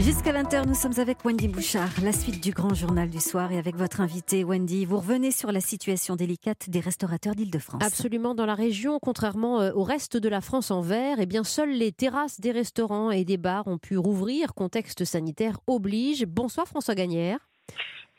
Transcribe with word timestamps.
Jusqu'à 0.00 0.32
20h, 0.32 0.68
nous 0.68 0.74
sommes 0.74 0.98
avec 0.98 1.24
Wendy 1.24 1.48
Bouchard, 1.48 1.90
la 2.04 2.12
suite 2.12 2.40
du 2.40 2.52
grand 2.52 2.72
journal 2.72 3.10
du 3.10 3.18
soir. 3.18 3.50
Et 3.50 3.58
avec 3.58 3.74
votre 3.74 4.00
invité, 4.00 4.44
Wendy, 4.44 4.84
vous 4.84 4.98
revenez 4.98 5.32
sur 5.32 5.50
la 5.50 5.60
situation 5.60 6.14
délicate 6.14 6.70
des 6.70 6.78
restaurateurs 6.78 7.34
d'Île-de-France. 7.34 7.82
Absolument. 7.84 8.36
Dans 8.36 8.46
la 8.46 8.54
région, 8.54 9.00
contrairement 9.02 9.60
euh, 9.60 9.72
au 9.74 9.82
reste 9.82 10.16
de 10.16 10.28
la 10.28 10.40
France 10.40 10.70
en 10.70 10.82
vert, 10.82 11.16
eh 11.18 11.26
bien, 11.26 11.42
seules 11.42 11.72
les 11.72 11.90
terrasses 11.90 12.40
des 12.40 12.52
restaurants 12.52 13.10
et 13.10 13.24
des 13.24 13.38
bars 13.38 13.66
ont 13.66 13.78
pu 13.78 13.98
rouvrir. 13.98 14.54
Contexte 14.54 15.04
sanitaire 15.04 15.58
oblige. 15.66 16.26
Bonsoir 16.26 16.68
François 16.68 16.94
Gagnère. 16.94 17.40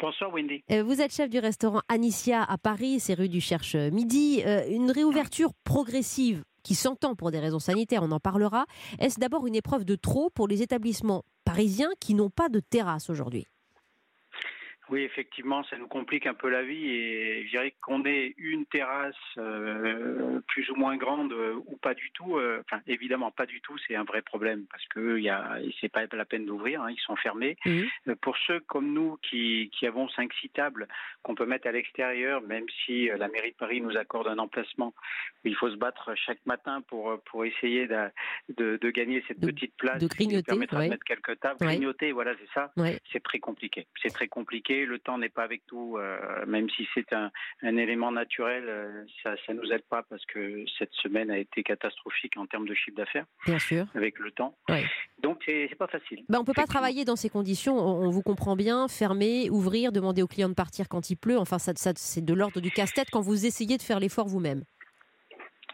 Bonsoir 0.02 0.34
Wendy. 0.34 0.64
Euh, 0.71 0.84
vous 0.84 1.00
êtes 1.00 1.14
chef 1.14 1.30
du 1.30 1.39
restaurant 1.39 1.82
Anicia 1.88 2.43
à 2.43 2.57
Paris, 2.57 3.00
c'est 3.00 3.14
rue 3.14 3.30
du 3.30 3.39
Cherche 3.39 3.75
Midi. 3.75 4.43
Euh, 4.46 4.64
une 4.70 4.91
réouverture 4.91 5.54
progressive 5.64 6.43
qui 6.64 6.75
s'entend 6.75 7.16
pour 7.16 7.32
des 7.32 7.39
raisons 7.39 7.59
sanitaires, 7.59 8.04
on 8.04 8.11
en 8.11 8.20
parlera. 8.20 8.66
Est-ce 9.00 9.20
d'abord 9.20 9.48
une 9.48 9.55
épreuve 9.55 9.86
de 9.86 9.96
trop 9.96 10.30
pour 10.30 10.48
les 10.48 10.61
établissements 10.61 11.23
parisiens 11.49 11.91
qui 11.99 12.13
n'ont 12.13 12.30
pas 12.30 12.49
de 12.49 12.59
terrasse 12.59 13.09
aujourd'hui 13.09 13.48
oui, 14.89 15.03
effectivement, 15.03 15.63
ça 15.66 15.77
nous 15.77 15.88
complique 15.88 16.25
un 16.25 16.34
peu 16.34 16.49
la 16.49 16.63
vie 16.63 16.89
et 16.89 17.43
je 17.45 17.49
dirais 17.49 17.73
qu'on 17.81 18.03
ait 18.05 18.34
une 18.38 18.66
terrasse 18.66 19.16
euh, 19.38 20.39
plus 20.47 20.70
ou 20.71 20.75
moins 20.75 20.97
grande 20.97 21.31
euh, 21.31 21.55
ou 21.67 21.77
pas 21.77 21.93
du 21.93 22.09
tout, 22.11 22.38
euh, 22.38 22.63
enfin 22.66 22.81
évidemment 22.88 23.30
pas 23.30 23.45
du 23.45 23.61
tout, 23.61 23.77
c'est 23.88 23.95
un 23.95 24.03
vrai 24.03 24.21
problème 24.21 24.66
parce 24.71 24.85
que 24.88 25.20
y 25.20 25.30
a, 25.30 25.57
c'est 25.80 25.89
pas 25.89 26.05
la 26.11 26.25
peine 26.25 26.45
d'ouvrir, 26.45 26.81
hein, 26.81 26.91
ils 26.91 27.02
sont 27.02 27.16
fermés. 27.16 27.55
Pour 28.21 28.35
ceux 28.47 28.59
comme 28.61 28.94
nous 28.94 29.17
qui, 29.21 29.70
qui 29.77 29.85
avons 29.85 30.09
cinq 30.09 30.33
six 30.41 30.49
tables 30.49 30.88
qu'on 31.21 31.35
peut 31.35 31.45
mettre 31.45 31.67
à 31.67 31.71
l'extérieur, 31.71 32.41
même 32.41 32.66
si 32.85 33.08
la 33.08 33.27
mairie 33.27 33.52
de 33.52 33.58
Paris 33.58 33.81
nous 33.81 33.95
accorde 33.95 34.27
un 34.27 34.39
emplacement, 34.39 34.94
il 35.44 35.55
faut 35.55 35.69
se 35.69 35.75
battre 35.75 36.16
chaque 36.16 36.44
matin 36.45 36.81
pour 36.81 37.21
pour 37.25 37.45
essayer 37.45 37.88
de, 37.88 38.09
de, 38.58 38.77
de 38.81 38.89
gagner 38.89 39.23
cette 39.27 39.39
petite 39.39 39.75
place 39.77 40.02
de 40.02 40.08
grignoter, 40.08 40.38
qui 40.38 40.44
permettra 40.44 40.83
de 40.83 40.89
mettre 40.89 41.03
quelques 41.05 41.39
tables, 41.39 41.59
grignoter, 41.59 42.11
voilà 42.11 42.33
c'est 42.39 42.49
ça. 42.53 42.71
C'est 43.11 43.23
très 43.23 43.39
compliqué, 43.39 43.86
c'est 44.02 44.14
très 44.14 44.27
compliqué 44.27 44.78
le 44.85 44.99
temps 44.99 45.17
n'est 45.17 45.30
pas 45.30 45.44
avec 45.44 45.66
tout, 45.67 45.97
euh, 45.97 46.45
même 46.45 46.69
si 46.69 46.88
c'est 46.94 47.13
un, 47.13 47.31
élément 47.63 48.11
naturel, 48.11 48.66
euh, 48.67 49.03
ça 49.23 49.36
ne 49.49 49.61
nous 49.61 49.71
aide 49.71 49.83
pas 49.89 50.03
parce 50.09 50.25
que 50.25 50.66
cette 50.77 50.94
semaine 50.94 51.31
a 51.31 51.38
été 51.38 51.63
catastrophique 51.63 52.38
en 52.38 52.45
termes 52.45 52.67
de 52.67 52.73
chiffre 52.73 52.97
d'affaires. 52.97 53.25
Bien 53.45 53.59
sûr. 53.59 53.86
Avec 53.95 54.19
le 54.19 54.31
temps. 54.31 54.58
Donc 55.21 55.44
c'est 55.45 55.75
pas 55.77 55.88
facile. 55.88 56.23
Ben, 56.30 56.39
on 56.39 56.41
ne 56.41 56.45
peut 56.45 56.53
pas 56.53 56.66
travailler 56.66 57.05
dans 57.05 57.16
ces 57.16 57.30
conditions, 57.30 57.77
on, 57.77 58.09
vous 58.09 58.21
comprend 58.21 58.55
bien, 58.55 58.88
fermer, 58.88 59.49
ouvrir, 59.49 59.91
demander 59.91 60.21
aux 60.21 60.27
clients 60.27 60.49
de 60.49 60.53
partir 60.53 60.88
quand 60.88 61.09
il 61.09 61.16
pleut, 61.16 61.38
enfin 61.38 61.59
ça, 61.59 61.73
c'est 61.75 62.23
de 62.23 62.33
l'ordre 62.33 62.59
du 62.59 62.71
casse-tête 62.71 63.09
quand 63.11 63.21
vous 63.21 63.45
essayez 63.45 63.77
de 63.77 63.81
faire 63.81 63.99
l'effort 63.99 64.27
vous-même. 64.27 64.64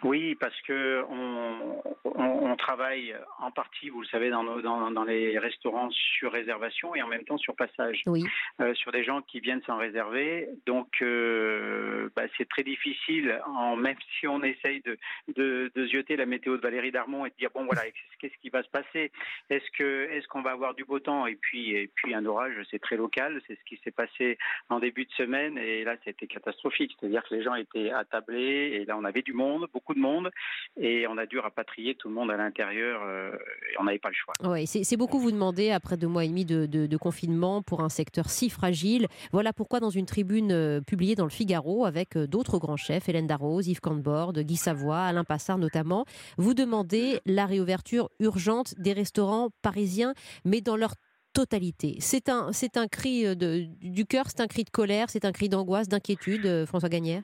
Oui, 0.03 0.35
parce 0.35 0.59
que 0.61 1.03
on, 1.09 1.81
on, 2.03 2.55
travaille 2.55 3.13
en 3.39 3.51
partie, 3.51 3.89
vous 3.89 4.01
le 4.01 4.07
savez, 4.07 4.29
dans, 4.29 4.43
dans, 4.43 4.91
dans, 4.91 5.03
les 5.03 5.37
restaurants 5.37 5.89
sur 5.91 6.31
réservation 6.31 6.95
et 6.95 7.01
en 7.01 7.07
même 7.07 7.23
temps 7.25 7.37
sur 7.37 7.55
passage. 7.55 8.01
Oui. 8.07 8.23
Euh, 8.61 8.73
sur 8.75 8.91
des 8.91 9.03
gens 9.03 9.21
qui 9.21 9.39
viennent 9.39 9.61
s'en 9.63 9.77
réserver. 9.77 10.47
Donc, 10.65 10.87
euh, 11.01 12.09
bah, 12.15 12.23
c'est 12.37 12.47
très 12.47 12.63
difficile, 12.63 13.39
en, 13.45 13.75
même 13.75 13.97
si 14.17 14.27
on 14.27 14.41
essaye 14.43 14.81
de, 14.81 14.97
de, 15.35 15.71
de 15.75 15.87
zioter 15.87 16.15
la 16.15 16.25
météo 16.25 16.57
de 16.57 16.61
Valérie 16.61 16.91
Darmon 16.91 17.25
et 17.25 17.29
de 17.29 17.35
dire 17.35 17.49
bon 17.53 17.65
voilà, 17.65 17.81
qu'est-ce 18.19 18.37
qui 18.41 18.49
va 18.49 18.63
se 18.63 18.69
passer? 18.69 19.11
Est-ce 19.49 19.69
que 19.77 20.09
est-ce 20.11 20.27
qu'on 20.27 20.41
va 20.41 20.51
avoir 20.51 20.73
du 20.75 20.85
beau 20.85 20.99
temps? 20.99 21.27
Et 21.27 21.35
puis 21.35 21.75
et 21.75 21.87
puis 21.93 22.13
un 22.13 22.25
orage 22.25 22.53
C'est 22.71 22.79
très 22.79 22.97
local. 22.97 23.41
C'est 23.47 23.55
ce 23.55 23.63
qui 23.65 23.79
s'est 23.83 23.91
passé 23.91 24.37
en 24.69 24.79
début 24.79 25.05
de 25.05 25.11
semaine 25.11 25.57
et 25.57 25.83
là, 25.83 25.95
c'était 26.03 26.27
catastrophique. 26.27 26.95
C'est-à-dire 26.99 27.23
que 27.23 27.35
les 27.35 27.43
gens 27.43 27.55
étaient 27.55 27.91
attablés 27.91 28.71
et 28.73 28.85
là, 28.85 28.97
on 28.97 29.03
avait 29.03 29.21
du 29.21 29.33
monde, 29.33 29.67
beaucoup 29.73 29.84
de 29.93 29.99
monde 29.99 30.31
et 30.77 31.07
on 31.07 31.17
a 31.17 31.25
dû 31.25 31.39
rapatrier 31.39 31.95
tout 31.95 32.09
le 32.09 32.15
monde 32.15 32.31
à 32.31 32.37
l'intérieur 32.37 33.01
euh, 33.03 33.31
et 33.31 33.79
on 33.79 33.83
n'avait 33.83 33.99
pas 33.99 34.09
le 34.09 34.15
choix. 34.15 34.33
Oui, 34.43 34.67
c'est 34.67 34.97
beaucoup 34.97 35.19
vous 35.19 35.31
demander 35.31 35.71
après 35.71 35.97
deux 35.97 36.07
mois 36.07 36.25
et 36.25 36.27
demi 36.27 36.45
de, 36.45 36.97
confinement 36.97 37.61
pour 37.61 37.81
un 37.81 37.89
secteur 37.89 38.29
si 38.29 38.49
fragile. 38.49 39.07
Voilà 39.31 39.53
pourquoi 39.53 39.79
dans 39.79 39.89
une 39.89 40.05
tribune 40.05 40.51
euh, 40.51 40.81
publiée 40.81 41.15
dans 41.15 41.25
le 41.25 41.29
Figaro 41.29 41.85
avec 41.85 42.15
euh, 42.15 42.25
d'autres 42.25 42.57
grands 42.57 42.77
chefs, 42.77 43.09
Hélène 43.09 43.27
Darroze, 43.27 43.67
Yves 43.67 43.81
Cambord, 43.81 44.33
Guy 44.33 44.55
Savoie, 44.55 45.03
Alain 45.03 45.23
Passard 45.23 45.57
notamment, 45.57 46.05
vous 46.37 46.53
demandez 46.53 47.19
la 47.25 47.45
réouverture 47.45 48.09
urgente 48.19 48.73
des 48.77 48.93
restaurants 48.93 49.49
parisiens, 49.61 50.13
mais 50.45 50.61
dans 50.61 50.77
leur 50.77 50.95
totalité. 51.33 51.97
C'est 51.99 52.29
un, 52.29 52.53
c'est 52.53 52.77
un 52.77 52.87
cri 52.87 53.35
de, 53.35 53.65
du 53.81 54.05
cœur, 54.05 54.25
c'est 54.27 54.39
un 54.39 54.47
cri 54.47 54.63
de 54.63 54.69
colère, 54.69 55.09
c'est 55.09 55.25
un 55.25 55.33
cri 55.33 55.49
d'angoisse, 55.49 55.89
d'inquiétude, 55.89 56.65
François 56.65 56.87
Gagnère 56.89 57.23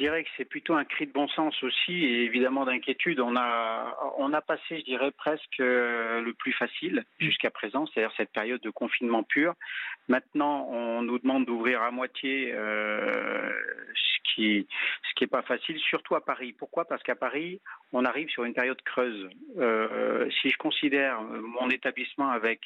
dirais 0.00 0.24
que 0.24 0.30
c'est 0.36 0.46
plutôt 0.46 0.74
un 0.74 0.84
cri 0.84 1.06
de 1.06 1.12
bon 1.12 1.28
sens 1.28 1.62
aussi 1.62 1.92
et 1.92 2.24
évidemment 2.24 2.64
d'inquiétude. 2.64 3.20
On 3.20 3.36
a, 3.36 3.96
on 4.16 4.32
a 4.32 4.40
passé, 4.40 4.78
je 4.78 4.84
dirais, 4.84 5.10
presque 5.10 5.60
euh, 5.60 6.22
le 6.22 6.32
plus 6.32 6.52
facile 6.52 7.04
jusqu'à 7.18 7.50
présent, 7.50 7.86
c'est-à-dire 7.86 8.12
cette 8.16 8.32
période 8.32 8.62
de 8.62 8.70
confinement 8.70 9.22
pur. 9.22 9.54
Maintenant, 10.08 10.66
on 10.70 11.02
nous 11.02 11.18
demande 11.18 11.44
d'ouvrir 11.44 11.82
à 11.82 11.90
moitié, 11.90 12.50
euh, 12.54 13.50
ce 13.94 14.34
qui, 14.34 14.66
ce 15.08 15.14
qui 15.14 15.24
est 15.24 15.34
pas 15.38 15.42
facile, 15.42 15.78
surtout 15.78 16.14
à 16.14 16.24
Paris. 16.24 16.54
Pourquoi? 16.58 16.86
Parce 16.86 17.02
qu'à 17.02 17.14
Paris, 17.14 17.60
on 17.92 18.04
arrive 18.06 18.30
sur 18.30 18.44
une 18.44 18.54
période 18.54 18.80
creuse. 18.82 19.28
Euh, 19.58 20.30
si 20.40 20.48
je 20.48 20.56
considère 20.56 21.20
mon 21.22 21.68
établissement 21.68 22.30
avec 22.30 22.62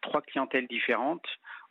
trois 0.00 0.22
clientèles 0.22 0.66
différentes, 0.66 1.28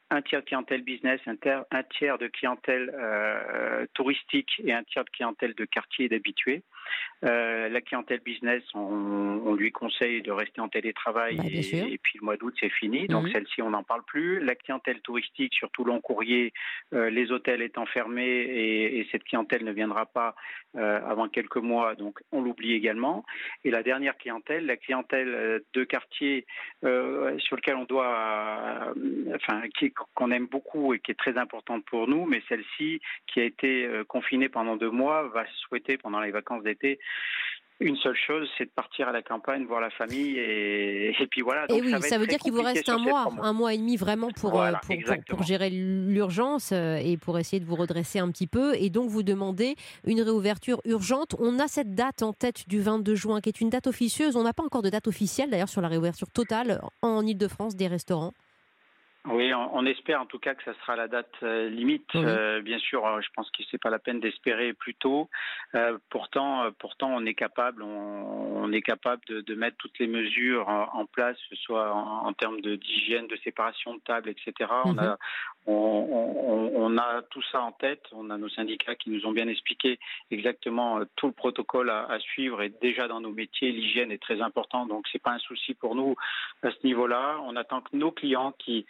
un 0.10 0.22
tiers 0.22 0.42
de 0.42 0.46
clientèle 0.46 0.84
business, 0.84 1.20
un, 1.28 1.36
un 1.72 1.84
tiers 1.84 2.18
de 2.18 2.28
clientèle 2.28 2.94
euh, 2.98 3.86
touristique 3.94 4.62
et 4.64 4.72
un 4.72 4.84
tiers 4.84 5.04
de 5.04 5.10
clientèle 5.10 5.54
de 5.54 5.66
quartier 5.66 6.06
et 6.06 6.10
d'habitués. 6.10 6.64
Euh, 7.26 7.68
la 7.68 7.82
clientèle 7.82 8.22
business, 8.22 8.64
on, 8.74 9.54
lui 9.58 9.72
conseille 9.72 10.22
de 10.22 10.32
rester 10.32 10.62
en 10.62 10.70
télétravail 10.70 11.36
bah, 11.36 11.44
et, 11.48 11.98
puis 11.98 12.20
le 12.20 12.26
mois 12.26 12.38
d'août 12.38 12.54
c'est 12.60 12.70
fini. 12.70 13.08
Donc 13.08 13.26
mhm. 13.26 13.34
celle-ci 13.34 13.62
on 13.62 13.72
n'en 13.72 13.84
parle 13.84 14.04
plus. 14.04 14.40
La 14.40 14.56
clientèle 14.56 15.02
touristique, 15.02 15.54
surtout 15.54 15.84
long 15.84 16.00
courrier, 16.00 16.54
euh, 16.94 17.10
les 17.10 17.32
hôtels 17.32 17.62
étant 17.62 17.86
fermés 17.88 18.24
et, 18.24 19.00
et, 19.00 19.08
cette 19.12 19.24
clientèle 19.24 19.64
ne 19.64 19.72
viendra 19.72 20.06
pas 20.06 20.36
avant 20.76 21.28
quelques 21.28 21.58
mois, 21.58 21.96
donc 21.96 22.20
on 22.32 22.40
l'oublie 22.40 22.74
également. 22.74 23.26
Et 23.64 23.72
la 23.72 23.82
dernière 23.82 24.16
clientèle, 24.16 24.68
la 24.68 24.78
clientèle 24.78 25.64
de 25.74 25.84
quartier 25.84 26.46
sur 26.82 27.56
lequel 27.56 27.78
on 27.78 27.86
doit, 27.86 28.94
enfin 29.34 29.64
qu'on 30.16 30.32
aime 30.32 30.48
beaucoup 30.48 30.94
et 30.94 31.00
qui 31.00 31.12
est 31.12 31.16
très 31.16 31.38
importante 31.38 31.86
pour 31.86 32.08
nous, 32.08 32.26
mais 32.26 32.42
celle-ci 32.50 33.02
qui 33.28 33.40
a 33.40 33.44
été 33.44 33.90
confinée 34.08 34.50
pendant 34.50 34.76
deux 34.76 34.92
mois 34.92 35.24
va 35.30 35.46
souhaiter 35.68 35.98
pendant 35.98 36.20
les 36.20 36.32
vacances 36.32 36.64
d'été 36.64 37.00
une 37.80 37.96
seule 37.98 38.16
chose, 38.16 38.50
c'est 38.58 38.66
de 38.66 38.72
partir 38.72 39.08
à 39.08 39.12
la 39.12 39.22
campagne, 39.22 39.66
voir 39.66 39.80
la 39.80 39.92
famille 39.92 40.38
et, 40.38 41.14
puis 41.30 41.42
voilà. 41.42 41.66
et 41.70 41.80
oui, 41.80 41.94
ça, 42.02 42.18
veut 42.18 42.26
dire 42.26 42.40
qu'il 42.40 42.52
vous 42.52 42.62
reste 42.62 42.90
un 42.90 42.98
mois, 42.98 43.32
un 43.42 43.54
mois 43.54 43.74
et 43.74 43.78
demi 43.78 43.98
vraiment 43.98 44.30
pour, 44.32 44.60
euh, 44.60 44.72
pour, 45.30 45.44
gérer 45.44 45.70
l'urgence 45.70 46.72
euh, 46.74 46.96
et 46.96 47.18
pour 47.18 47.38
essayer 47.38 47.60
de 47.60 47.66
vous 47.66 47.76
redresser 47.76 48.18
un 48.18 48.32
petit 48.32 48.48
peu. 48.48 48.74
Et 48.76 48.90
donc 48.90 49.10
vous 49.10 49.22
demandez 49.22 49.76
une 50.06 50.22
réouverture 50.22 50.82
urgente. 50.86 51.36
On 51.40 51.60
a 51.60 51.68
cette 51.68 51.94
date 51.94 52.24
en 52.24 52.34
tête 52.34 52.68
du 52.68 52.82
22 52.82 53.14
juin 53.14 53.42
qui 53.42 53.50
est 53.50 53.62
une 53.62 53.70
date 53.70 53.86
officieuse. 53.86 54.36
On 54.36 54.44
n'a 54.44 54.54
pas 54.54 54.64
encore 54.64 54.82
de 54.82 54.90
date 54.90 55.08
officielle 55.08 55.52
d'ailleurs 55.52 55.70
sur 55.70 55.82
la 55.82 55.88
réouverture 55.88 56.32
totale 56.32 56.82
en 57.04 57.26
Ile-de-France 57.26 57.76
des 57.76 57.88
restaurants. 57.88 58.34
Oui, 59.30 59.54
on, 59.54 59.86
espère 59.86 60.22
en 60.22 60.26
tout 60.26 60.40
cas 60.40 60.56
que 60.56 60.64
ça 60.64 60.74
sera 60.82 60.96
la 60.96 61.08
date 61.08 61.34
euh, 61.44 61.70
limite. 61.70 62.16
Euh, 62.16 62.62
bien 62.62 62.80
sûr, 62.80 63.06
euh, 63.06 63.20
je 63.22 63.28
pense 63.36 63.50
que 63.52 63.64
c'est 63.70 63.82
pas 63.82 63.90
la 63.90 64.00
peine 64.00 64.20
d'espérer 64.20 64.74
plus 64.74 64.96
tôt. 64.96 65.30
pourtant, 66.10 66.70
pourtant, 66.80 67.10
on 67.14 67.26
est 67.26 67.34
capable, 67.34 67.84
on, 67.84 68.37
est 68.72 68.82
capable 68.82 69.22
de, 69.28 69.56
mettre 69.56 69.78
toutes 69.78 69.98
les 70.00 70.08
mesures 70.08 70.68
en, 70.68 71.06
place, 71.06 71.36
que 71.50 71.56
ce 71.56 71.62
soit 71.64 71.94
en, 71.94 72.32
termes 72.34 72.62
d'hygiène, 72.62 73.28
de, 73.28 73.38
séparation 73.44 73.96
de 73.96 74.02
table, 74.02 74.30
etc. 74.30 74.70
On 74.86 74.98
a, 74.98 75.18
on, 75.66 76.98
a 76.98 77.22
tout 77.30 77.42
ça 77.52 77.62
en 77.62 77.72
tête. 77.72 78.04
On 78.12 78.30
a 78.30 78.38
nos 78.38 78.50
syndicats 78.50 78.96
qui 78.96 79.10
nous 79.10 79.26
ont 79.26 79.32
bien 79.32 79.48
expliqué 79.48 80.00
exactement 80.32 81.02
tout 81.16 81.28
le 81.28 81.34
protocole 81.34 81.90
à, 81.90 82.18
suivre. 82.20 82.62
Et 82.62 82.72
déjà 82.82 83.08
dans 83.08 83.22
nos 83.22 83.32
métiers, 83.32 83.72
l'hygiène 83.72 84.12
est 84.12 84.22
très 84.22 84.42
importante. 84.42 84.90
Donc 84.90 85.06
c'est 85.12 85.22
pas 85.22 85.32
un 85.32 85.40
souci 85.40 85.74
pour 85.74 85.96
nous 85.96 86.16
à 86.64 86.72
ce 86.72 86.86
niveau-là. 86.86 87.40
On 87.44 87.56
attend 87.56 87.82
que 87.82 87.96
nos 87.96 88.12
clients 88.12 88.54
qui 88.60 88.86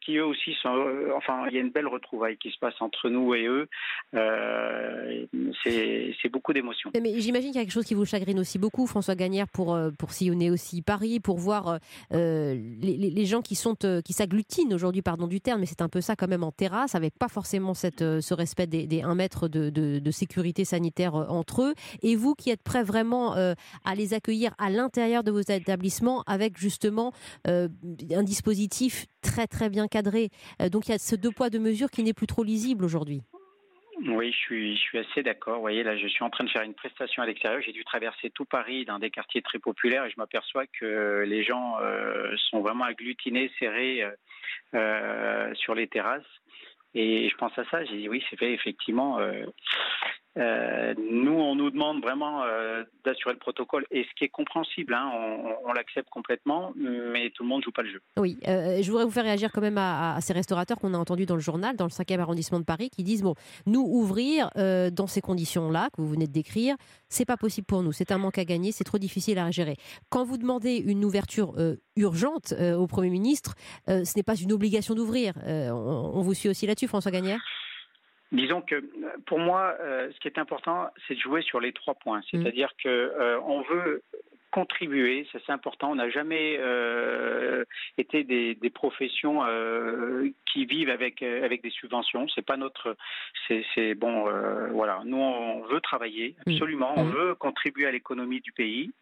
qui, 0.00 0.16
eux 0.16 0.24
aussi 0.24 0.54
sont. 0.62 0.74
Euh, 0.74 1.12
enfin, 1.16 1.46
il 1.48 1.54
y 1.54 1.58
a 1.58 1.60
une 1.60 1.70
belle 1.70 1.86
retrouvaille 1.86 2.36
qui 2.36 2.50
se 2.50 2.58
passe 2.58 2.74
entre 2.80 3.08
nous 3.08 3.34
et 3.34 3.46
eux. 3.46 3.68
Euh, 4.14 5.26
c'est 5.64 6.28
beaucoup 6.30 6.52
d'émotions. 6.52 6.90
Mais 6.94 7.20
j'imagine 7.20 7.50
qu'il 7.50 7.58
y 7.58 7.62
a 7.62 7.64
quelque 7.64 7.72
chose 7.72 7.86
qui 7.86 7.94
vous 7.94 8.04
chagrine 8.04 8.38
aussi 8.38 8.58
beaucoup, 8.58 8.86
François 8.86 9.11
Gagnère, 9.14 9.48
pour, 9.48 9.74
euh, 9.74 9.90
pour 9.90 10.12
sillonner 10.12 10.50
aussi 10.50 10.82
Paris, 10.82 11.20
pour 11.20 11.38
voir 11.38 11.78
les, 12.10 12.56
les, 12.82 13.26
gens 13.26 13.42
qui 13.42 13.54
sont 13.54 13.76
qui 14.04 14.12
s'agglutinent 14.12 14.74
aujourd'hui, 14.74 15.02
pardon 15.02 15.26
du 15.26 15.40
terme, 15.40 15.60
mais 15.60 15.66
c'est 15.66 15.82
un 15.82 15.88
peu 15.88 16.00
ça 16.00 16.16
quand 16.16 16.28
même 16.28 16.42
en 16.42 16.52
terrasse, 16.52 16.94
avec 16.94 17.18
pas 17.18 17.28
forcément 17.28 17.74
cette, 17.74 18.00
ce 18.00 18.34
respect 18.34 18.66
des, 18.66 18.86
des 18.86 19.02
1 19.02 19.14
mètre 19.14 19.48
de, 19.48 19.70
de, 19.70 20.10
sécurité 20.10 20.64
sanitaire 20.64 21.14
entre 21.14 21.62
eux. 21.62 21.74
Et 22.02 22.16
vous 22.16 22.34
qui 22.34 22.50
êtes 22.50 22.62
prêts 22.62 22.82
vraiment 22.82 23.32
à 23.34 23.94
les 23.96 24.14
accueillir 24.14 24.54
à 24.58 24.70
l'intérieur 24.70 25.24
de 25.24 25.30
vos 25.30 25.40
établissements 25.40 26.22
avec 26.26 26.58
justement 26.58 27.12
un 27.46 28.22
dispositif 28.22 29.06
très 29.22 29.46
très 29.46 29.70
bien 29.70 29.88
cadré. 29.88 30.30
Euh, 30.60 30.68
donc 30.68 30.88
il 30.88 30.92
y 30.92 30.94
a 30.94 30.98
ce 30.98 31.16
deux 31.16 31.30
poids 31.30 31.50
deux 31.50 31.58
mesures 31.58 31.90
qui 31.90 32.02
n'est 32.02 32.12
plus 32.12 32.26
trop 32.26 32.42
lisible 32.42 32.84
aujourd'hui. 32.84 33.22
Oui, 34.04 34.32
je 34.32 34.36
suis, 34.36 34.76
je 34.76 34.80
suis 34.80 34.98
assez 34.98 35.22
d'accord. 35.22 35.56
Vous 35.56 35.60
voyez, 35.60 35.84
là, 35.84 35.96
je 35.96 36.08
suis 36.08 36.24
en 36.24 36.30
train 36.30 36.42
de 36.42 36.50
faire 36.50 36.62
une 36.62 36.74
prestation 36.74 37.22
à 37.22 37.26
l'extérieur. 37.26 37.62
J'ai 37.62 37.72
dû 37.72 37.84
traverser 37.84 38.30
tout 38.30 38.44
Paris 38.44 38.84
dans 38.84 38.98
des 38.98 39.10
quartiers 39.10 39.42
très 39.42 39.60
populaires 39.60 40.04
et 40.04 40.10
je 40.10 40.16
m'aperçois 40.16 40.66
que 40.66 41.24
les 41.24 41.44
gens 41.44 41.78
euh, 41.80 42.34
sont 42.50 42.60
vraiment 42.62 42.84
agglutinés, 42.84 43.52
serrés 43.60 44.02
euh, 44.02 44.10
euh, 44.74 45.54
sur 45.54 45.76
les 45.76 45.86
terrasses. 45.86 46.24
Et 46.94 47.28
je 47.28 47.36
pense 47.36 47.56
à 47.56 47.64
ça. 47.66 47.84
J'ai 47.84 47.96
dit 47.96 48.08
oui, 48.08 48.24
c'est 48.28 48.36
fait 48.36 48.52
effectivement. 48.52 49.20
Euh, 49.20 49.46
euh, 50.38 50.94
nous, 50.98 51.32
on 51.32 51.54
nous 51.54 51.70
demande 51.70 52.00
vraiment 52.00 52.42
euh, 52.44 52.84
d'assurer 53.04 53.34
le 53.34 53.38
protocole, 53.38 53.84
et 53.90 54.04
ce 54.04 54.08
qui 54.16 54.24
est 54.24 54.28
compréhensible, 54.28 54.94
hein, 54.94 55.10
on, 55.66 55.72
l'accepte 55.72 56.08
complètement, 56.10 56.72
mais 56.76 57.30
tout 57.30 57.42
le 57.42 57.48
monde 57.48 57.62
joue 57.62 57.72
pas 57.72 57.82
le 57.82 57.90
jeu. 57.90 58.00
Oui, 58.16 58.38
euh, 58.48 58.82
je 58.82 58.90
voudrais 58.90 59.04
vous 59.04 59.10
faire 59.10 59.24
réagir 59.24 59.50
quand 59.52 59.60
même 59.60 59.78
à, 59.78 60.18
ces 60.20 60.32
restaurateurs 60.32 60.78
qu'on 60.78 60.94
a 60.94 60.98
entendus 60.98 61.26
dans 61.26 61.34
le 61.34 61.40
journal, 61.40 61.76
dans 61.76 61.84
le 61.84 61.90
5e 61.90 62.18
arrondissement 62.20 62.60
de 62.60 62.64
Paris, 62.64 62.88
qui 62.90 63.02
disent 63.02 63.22
bon, 63.22 63.34
nous 63.66 63.82
ouvrir 63.82 64.50
dans 64.54 65.06
ces 65.06 65.20
conditions-là 65.20 65.88
que 65.92 66.00
vous 66.00 66.08
venez 66.08 66.26
de 66.26 66.32
décrire, 66.32 66.76
c'est 67.08 67.24
pas 67.24 67.36
possible 67.36 67.66
pour 67.66 67.82
nous, 67.82 67.92
c'est 67.92 68.12
un 68.12 68.18
manque 68.18 68.38
à 68.38 68.44
gagner, 68.44 68.72
c'est 68.72 68.84
trop 68.84 68.98
difficile 68.98 69.38
à 69.38 69.50
gérer. 69.50 69.76
Quand 70.10 70.24
vous 70.24 70.38
demandez 70.38 70.76
une 70.76 71.04
ouverture 71.04 71.54
urgente 71.96 72.52
au 72.52 72.86
Premier 72.86 73.10
ministre, 73.10 73.54
ce 73.86 74.16
n'est 74.16 74.22
pas 74.22 74.36
une 74.36 74.52
obligation 74.52 74.94
d'ouvrir. 74.94 75.34
On, 75.46 76.12
on 76.14 76.20
vous 76.20 76.34
suit 76.34 76.48
aussi 76.48 76.66
là-dessus, 76.66 76.88
François 76.88 77.10
Gagnère 77.10 77.40
Disons 78.32 78.62
que 78.62 78.82
pour 79.26 79.38
moi, 79.38 79.76
euh, 79.80 80.10
ce 80.10 80.18
qui 80.20 80.26
est 80.26 80.38
important, 80.38 80.88
c'est 81.06 81.14
de 81.14 81.20
jouer 81.20 81.42
sur 81.42 81.60
les 81.60 81.72
trois 81.72 81.94
points. 81.94 82.22
C'est-à-dire 82.30 82.70
que 82.82 82.88
euh, 82.88 83.38
on 83.42 83.60
veut 83.60 84.02
contribuer, 84.52 85.26
ça 85.32 85.38
c'est 85.44 85.52
important. 85.52 85.90
On 85.90 85.96
n'a 85.96 86.10
jamais 86.10 86.56
euh, 86.60 87.64
été 87.98 88.22
des, 88.22 88.54
des 88.54 88.70
professions 88.70 89.44
euh, 89.44 90.28
qui 90.46 90.66
vivent 90.66 90.90
avec 90.90 91.22
avec 91.22 91.62
des 91.62 91.70
subventions. 91.70 92.28
C'est 92.28 92.44
pas 92.46 92.56
notre, 92.56 92.96
c'est 93.48 93.94
bon, 93.94 94.28
euh, 94.28 94.68
voilà. 94.68 95.02
Nous 95.04 95.16
on 95.16 95.62
veut 95.62 95.80
travailler 95.80 96.36
absolument, 96.46 96.92
on 96.96 97.04
veut 97.04 97.34
contribuer 97.34 97.86
à 97.86 97.90
l'économie 97.90 98.40
du 98.40 98.52
pays. 98.52 98.92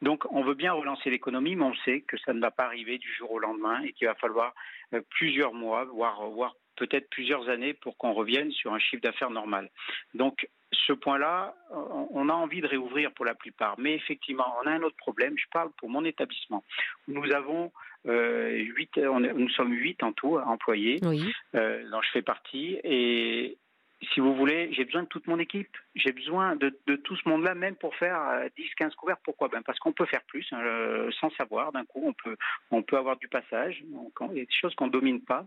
Donc 0.00 0.24
on 0.32 0.42
veut 0.42 0.54
bien 0.54 0.72
relancer 0.72 1.10
l'économie, 1.10 1.56
mais 1.56 1.64
on 1.64 1.74
sait 1.84 2.00
que 2.02 2.16
ça 2.18 2.32
ne 2.32 2.40
va 2.40 2.52
pas 2.52 2.64
arriver 2.64 2.96
du 2.98 3.12
jour 3.12 3.32
au 3.32 3.38
lendemain 3.40 3.82
et 3.82 3.92
qu'il 3.92 4.06
va 4.06 4.14
falloir 4.14 4.54
euh, 4.94 5.00
plusieurs 5.10 5.52
mois, 5.52 5.84
voire 5.84 6.22
voire 6.30 6.54
peut-être 6.76 7.10
plusieurs 7.10 7.48
années 7.48 7.74
pour 7.74 7.96
qu'on 7.98 8.12
revienne 8.12 8.52
sur 8.52 8.72
un 8.72 8.78
chiffre 8.78 9.02
d'affaires 9.02 9.30
normal. 9.30 9.68
Donc 10.14 10.48
ce 10.72 10.92
point-là, 10.92 11.54
on 11.70 12.28
a 12.28 12.32
envie 12.32 12.60
de 12.60 12.66
réouvrir 12.66 13.12
pour 13.12 13.24
la 13.24 13.34
plupart. 13.34 13.74
Mais 13.78 13.94
effectivement, 13.94 14.46
on 14.62 14.66
a 14.66 14.70
un 14.70 14.82
autre 14.82 14.96
problème. 14.96 15.34
Je 15.36 15.46
parle 15.52 15.70
pour 15.78 15.88
mon 15.88 16.04
établissement. 16.04 16.64
Nous 17.08 17.32
avons 17.32 17.72
euh, 18.06 18.50
8, 18.56 19.00
on 19.10 19.24
est, 19.24 19.32
nous 19.32 19.50
sommes 19.50 19.72
huit 19.72 20.02
en 20.02 20.12
tout 20.12 20.38
employés, 20.38 21.00
Oui. 21.02 21.24
euh, 21.54 21.88
dont 21.90 22.00
je 22.02 22.10
fais 22.12 22.22
partie. 22.22 22.78
Et 22.84 23.58
si 24.02 24.20
vous 24.20 24.34
voulez, 24.34 24.72
j'ai 24.72 24.84
besoin 24.84 25.02
de 25.02 25.08
toute 25.08 25.26
mon 25.26 25.38
équipe. 25.38 25.76
J'ai 25.94 26.12
besoin 26.12 26.56
de, 26.56 26.74
de, 26.86 26.96
tout 26.96 27.16
ce 27.16 27.28
monde-là, 27.28 27.54
même 27.54 27.76
pour 27.76 27.94
faire 27.96 28.18
10-15 28.58 28.94
couverts. 28.94 29.18
Pourquoi 29.22 29.48
ben 29.48 29.62
Parce 29.62 29.78
qu'on 29.78 29.92
peut 29.92 30.06
faire 30.06 30.22
plus, 30.22 30.46
hein, 30.52 30.60
euh, 30.62 31.10
sans 31.20 31.30
savoir. 31.30 31.72
D'un 31.72 31.84
coup, 31.84 32.02
on 32.04 32.12
peut, 32.14 32.36
on 32.70 32.82
peut 32.82 32.96
avoir 32.96 33.16
du 33.18 33.28
passage. 33.28 33.82
Donc, 33.88 34.12
il 34.32 34.38
y 34.38 34.40
a 34.40 34.44
des 34.44 34.52
choses 34.52 34.74
qu'on 34.74 34.86
ne 34.86 34.92
domine 34.92 35.20
pas. 35.20 35.46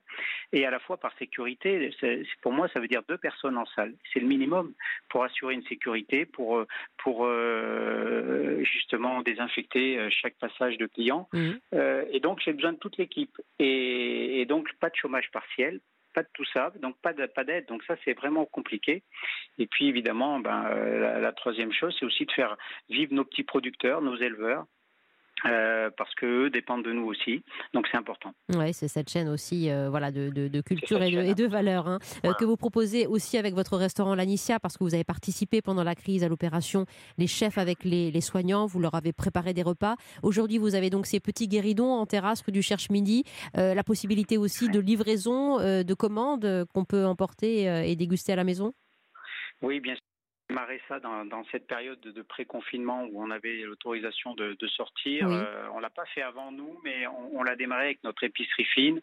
Et 0.51 0.65
à 0.65 0.71
la 0.71 0.79
fois, 0.79 0.97
par 0.97 1.17
sécurité, 1.17 1.91
pour 2.41 2.51
moi, 2.51 2.67
ça 2.73 2.79
veut 2.79 2.87
dire 2.87 3.01
deux 3.07 3.17
personnes 3.17 3.57
en 3.57 3.65
salle. 3.65 3.95
C'est 4.13 4.19
le 4.19 4.27
minimum 4.27 4.73
pour 5.09 5.23
assurer 5.23 5.55
une 5.55 5.65
sécurité, 5.65 6.25
pour, 6.25 6.63
pour 6.97 7.25
euh, 7.25 8.63
justement 8.63 9.21
désinfecter 9.23 10.09
chaque 10.11 10.35
passage 10.35 10.77
de 10.77 10.85
client. 10.85 11.27
Mmh. 11.33 11.51
Euh, 11.73 12.05
et 12.11 12.19
donc, 12.19 12.39
j'ai 12.43 12.53
besoin 12.53 12.73
de 12.73 12.77
toute 12.77 12.97
l'équipe. 12.97 13.35
Et, 13.57 14.41
et 14.41 14.45
donc, 14.45 14.71
pas 14.79 14.89
de 14.89 14.95
chômage 14.95 15.31
partiel, 15.31 15.79
pas 16.13 16.23
de 16.23 16.29
tout 16.33 16.45
ça, 16.53 16.71
donc 16.81 16.97
pas 17.01 17.13
pas 17.13 17.43
d'aide. 17.43 17.65
Donc 17.67 17.83
ça, 17.83 17.95
c'est 18.03 18.13
vraiment 18.13 18.45
compliqué. 18.45 19.03
Et 19.57 19.67
puis 19.67 19.87
évidemment, 19.87 20.39
ben, 20.39 20.65
euh, 20.67 20.99
la, 20.99 21.19
la, 21.19 21.31
troisième 21.31 21.73
chose, 21.73 21.95
c'est 21.99 22.05
aussi 22.05 22.25
de 22.25 22.31
faire 22.31 22.57
vivre 22.89 23.13
nos 23.13 23.25
petits 23.25 23.43
producteurs, 23.43 24.01
nos 24.01 24.15
éleveurs. 24.15 24.65
Euh, 25.45 25.89
parce 25.97 26.13
qu'eux 26.15 26.49
dépendent 26.49 26.85
de 26.85 26.93
nous 26.93 27.05
aussi, 27.05 27.43
donc 27.73 27.87
c'est 27.91 27.97
important. 27.97 28.33
Oui, 28.55 28.73
c'est 28.73 28.87
cette 28.87 29.09
chaîne 29.09 29.27
aussi 29.27 29.69
euh, 29.69 29.89
voilà, 29.89 30.11
de, 30.11 30.29
de, 30.29 30.47
de 30.47 30.61
culture 30.61 31.01
et 31.01 31.11
de, 31.11 31.21
et 31.21 31.35
de, 31.35 31.45
valeurs 31.47 31.87
hein, 31.87 31.99
voilà. 32.21 32.35
que 32.35 32.45
vous 32.45 32.55
proposez 32.55 33.07
aussi 33.07 33.37
avec 33.37 33.53
votre 33.53 33.75
restaurant 33.77 34.15
Lanicia, 34.15 34.59
parce 34.59 34.77
que 34.77 34.83
vous 34.85 34.93
avez 34.93 35.03
participé 35.03 35.61
pendant 35.61 35.83
la 35.83 35.95
crise 35.95 36.23
à 36.23 36.29
l'opération 36.29 36.85
Les 37.17 37.27
chefs 37.27 37.57
avec 37.57 37.83
les, 37.83 38.09
les, 38.09 38.21
soignants, 38.21 38.65
vous 38.65 38.79
leur 38.79 38.95
avez 38.95 39.11
préparé 39.11 39.53
des 39.53 39.63
repas. 39.63 39.95
Aujourd'hui, 40.21 40.57
vous 40.57 40.75
avez 40.75 40.89
donc 40.89 41.05
ces 41.05 41.19
petits 41.19 41.47
guéridons 41.47 41.91
en 41.91 42.05
terrasse 42.05 42.41
rue 42.41 42.53
du 42.53 42.61
Cherche-Midi, 42.61 43.25
euh, 43.57 43.73
la 43.73 43.83
possibilité 43.83 44.37
aussi 44.37 44.69
de 44.69 44.79
livraison 44.79 45.57
de 45.57 45.93
commandes 45.93 46.65
qu'on 46.73 46.85
peut 46.85 47.05
emporter 47.05 47.63
et 47.89 47.95
déguster 47.95 48.31
à 48.33 48.35
la 48.35 48.43
maison? 48.43 48.73
Oui, 49.61 49.79
bien 49.79 49.95
sûr 49.95 50.12
démarré 50.49 50.81
ça 50.87 50.99
dans, 50.99 51.25
dans, 51.25 51.43
cette 51.51 51.67
période 51.67 51.99
de, 51.99 52.21
pré-confinement 52.21 53.05
où 53.11 53.23
on 53.23 53.31
avait 53.31 53.61
l'autorisation 53.61 54.33
de, 54.35 54.55
de, 54.59 54.67
sortir. 54.67 55.27
Oui. 55.27 55.35
Euh, 55.35 55.67
on 55.73 55.79
l'a 55.79 55.89
pas 55.89 56.05
fait 56.05 56.21
avant 56.21 56.51
nous, 56.51 56.79
mais 56.83 57.07
on, 57.07 57.39
on 57.39 57.43
l'a 57.43 57.55
démarré 57.55 57.85
avec 57.85 58.03
notre 58.03 58.23
épicerie 58.23 58.65
fine. 58.65 59.01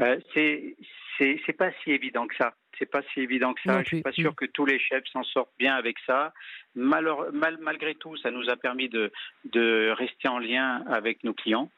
Euh, 0.00 0.18
c'est 0.34 0.76
c'est 1.18 1.56
pas 1.56 1.70
si 1.82 1.90
évident 1.90 2.26
que 2.26 2.36
ça. 2.36 2.54
C'est 2.78 2.86
pas 2.86 3.02
si 3.12 3.20
évident 3.20 3.52
que 3.52 3.60
ça. 3.62 3.72
Non, 3.72 3.80
je 3.80 3.86
suis 3.86 4.02
pas 4.02 4.12
sûr 4.12 4.36
que 4.36 4.44
tous 4.44 4.64
les 4.64 4.78
chefs 4.78 5.06
s'en 5.12 5.24
sortent 5.24 5.52
bien 5.58 5.74
avec 5.74 5.96
ça. 6.06 6.32
Malheure, 6.76 7.32
mal, 7.32 7.58
malgré 7.60 7.96
tout, 7.96 8.16
ça 8.18 8.30
nous 8.30 8.48
a 8.48 8.56
permis 8.56 8.88
de, 8.88 9.10
de 9.46 9.90
rester 9.90 10.28
en 10.28 10.38
lien 10.38 10.84
avec 10.86 11.24
nos 11.24 11.34
clients. 11.34 11.70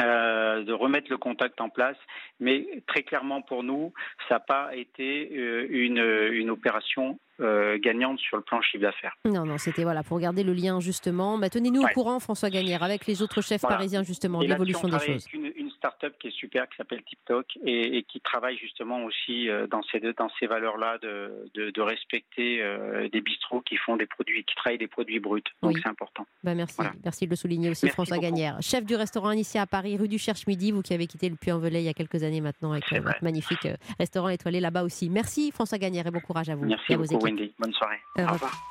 Euh, 0.00 0.62
de 0.62 0.72
remettre 0.72 1.10
le 1.10 1.18
contact 1.18 1.60
en 1.60 1.68
place, 1.68 1.96
mais 2.38 2.64
très 2.86 3.02
clairement 3.02 3.42
pour 3.42 3.64
nous, 3.64 3.92
ça 4.28 4.36
n'a 4.36 4.40
pas 4.40 4.76
été 4.76 5.28
euh, 5.32 5.66
une, 5.68 5.98
une 6.32 6.48
opération 6.48 7.18
euh, 7.40 7.78
gagnante 7.78 8.18
sur 8.18 8.36
le 8.36 8.42
plan 8.42 8.60
chiffre 8.62 8.82
d'affaires. 8.82 9.16
Non, 9.24 9.44
non, 9.44 9.58
c'était 9.58 9.82
voilà 9.82 10.02
pour 10.02 10.18
garder 10.18 10.42
le 10.42 10.52
lien 10.52 10.80
justement. 10.80 11.38
Bah, 11.38 11.50
Tenez-nous 11.50 11.82
ouais. 11.82 11.90
au 11.90 11.94
courant, 11.94 12.20
François 12.20 12.50
Gagnère, 12.50 12.82
avec 12.82 13.06
les 13.06 13.22
autres 13.22 13.40
chefs 13.40 13.60
voilà. 13.60 13.76
parisiens 13.76 14.02
justement, 14.02 14.40
de 14.40 14.46
l'évolution 14.46 14.88
des 14.88 14.98
choses. 14.98 15.26
Une 15.32 15.59
start-up 15.80 16.14
qui 16.20 16.28
est 16.28 16.36
super, 16.36 16.68
qui 16.68 16.76
s'appelle 16.76 17.02
TikTok 17.02 17.46
et, 17.64 17.96
et, 17.96 18.02
qui 18.02 18.20
travaille 18.20 18.58
justement 18.58 19.04
aussi 19.04 19.48
euh, 19.48 19.66
dans 19.66 19.82
ces 19.90 20.00
dans 20.00 20.28
ces 20.38 20.46
valeurs-là 20.46 20.98
de, 20.98 21.50
de, 21.54 21.70
de, 21.70 21.80
respecter 21.80 22.62
euh, 22.62 23.08
des 23.08 23.22
bistrots 23.22 23.62
qui 23.62 23.76
font 23.76 23.96
des 23.96 24.06
produits, 24.06 24.44
qui 24.44 24.54
travaillent 24.54 24.78
des 24.78 24.88
produits 24.88 25.20
bruts. 25.20 25.42
Donc 25.62 25.74
oui. 25.74 25.80
c'est 25.82 25.88
important. 25.88 26.26
Bah, 26.44 26.54
merci, 26.54 26.76
voilà. 26.76 26.92
merci 27.02 27.24
de 27.24 27.30
le 27.30 27.36
souligner 27.36 27.70
aussi, 27.70 27.86
merci 27.86 27.94
François 27.94 28.16
beaucoup. 28.16 28.28
Gagnère, 28.28 28.58
chef 28.60 28.84
du 28.84 28.94
restaurant 28.94 29.32
ici 29.32 29.58
à 29.58 29.66
Paris, 29.66 29.96
rue 29.96 30.08
du 30.08 30.18
Cherche-Midi, 30.18 30.72
vous 30.72 30.82
qui 30.82 30.92
avez 30.92 31.06
quitté 31.06 31.28
le 31.28 31.36
Puy-en-Velay 31.36 31.82
il 31.82 31.86
y 31.86 31.88
a 31.88 31.94
quelques 31.94 32.22
années 32.22 32.42
maintenant 32.42 32.72
avec 32.72 32.90
votre 32.92 33.24
magnifique 33.24 33.66
restaurant 33.98 34.28
étoilé 34.28 34.60
là-bas 34.60 34.82
aussi. 34.82 35.08
Merci 35.08 35.50
François 35.50 35.78
Gagnère 35.78 36.06
et 36.06 36.10
bon 36.10 36.20
courage 36.20 36.50
à 36.50 36.54
vous. 36.54 36.66
Merci 36.66 36.92
et 36.92 36.94
à 36.94 36.98
beaucoup, 36.98 37.24
Wendy. 37.24 37.52
Bonne 37.58 37.72
soirée. 37.72 38.00
Au 38.18 38.32
revoir. 38.32 38.68